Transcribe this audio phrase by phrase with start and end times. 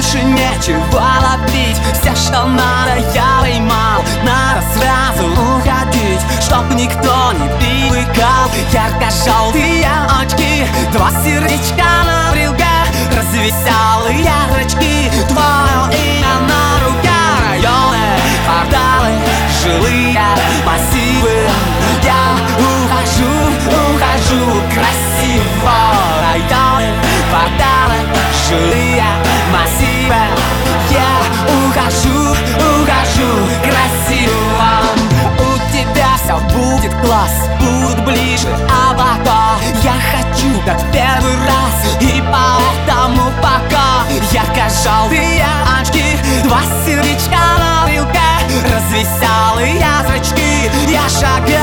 [0.00, 1.76] больше нечего ловить.
[2.00, 8.48] Все, что надо, я поймал Надо сразу уходить Чтоб никто не привыкал.
[8.72, 9.86] Ярко-желтые
[10.18, 12.64] очки Два сердечка на брелке
[13.14, 15.10] Развеселые рачки.
[15.28, 17.98] Твое имя на руках Районы,
[18.46, 19.12] кварталы,
[19.62, 20.18] жилые
[20.64, 21.46] массивы.
[22.02, 23.32] Я ухожу,
[23.68, 25.76] ухожу красиво.
[26.22, 26.94] Районы,
[27.28, 27.98] кварталы,
[28.48, 29.19] жилые
[29.52, 30.22] массива
[30.90, 31.12] Я
[31.58, 33.30] ухожу, ухожу.
[33.62, 34.70] Красиво.
[35.38, 38.48] У тебя все будет класс, будут ближе
[38.88, 41.96] облака Я хочу так первый раз.
[42.00, 45.46] И поэтому пока ярко-желтые
[45.80, 46.04] очки.
[46.44, 48.20] Два сердечка на вилке,
[48.64, 51.59] развеселые язычки, Я шагаю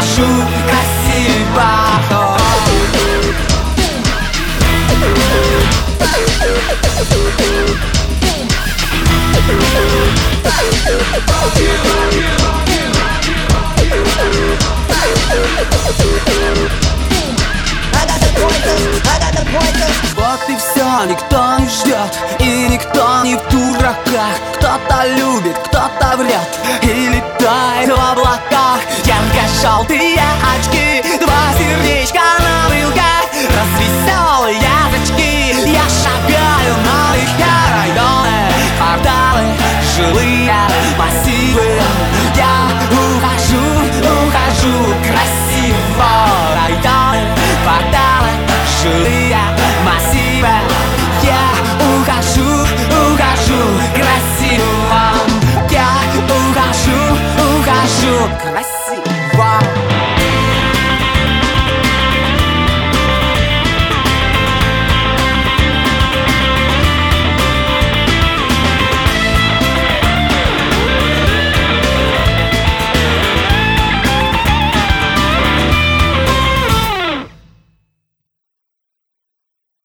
[0.00, 0.57] Shoot.
[22.08, 24.36] Не ждет И никто не в дураках.
[24.54, 28.80] Кто-то любит, кто-то врет И летает в облаках.
[29.04, 30.20] Ярко-желтые
[30.56, 33.24] очки Два сердечка на брелках.
[33.32, 33.87] Язычки
[58.36, 58.77] caresse